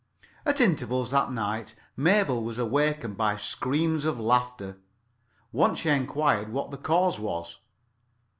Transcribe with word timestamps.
At 0.47 0.59
intervals 0.59 1.11
that 1.11 1.31
night 1.31 1.75
Mabel 1.95 2.41
was 2.43 2.57
awakened 2.57 3.17
by 3.17 3.37
screams 3.37 4.03
of 4.03 4.19
laughter. 4.19 4.79
Once 5.51 5.77
she 5.81 5.89
enquired 5.89 6.51
what 6.51 6.71
the 6.71 6.77
cause 6.79 7.19
was. 7.19 7.59